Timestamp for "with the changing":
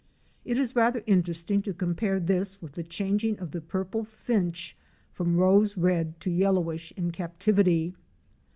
2.59-3.37